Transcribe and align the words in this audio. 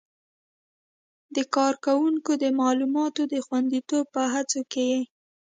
د 1.35 1.37
کاروونکو 1.55 2.31
د 2.43 2.45
معلوماتو 2.59 3.21
د 3.33 3.35
خوندیتوب 3.45 4.05
په 4.15 4.23
هڅو 4.33 4.61
کې 4.71 4.83
یې 4.91 5.01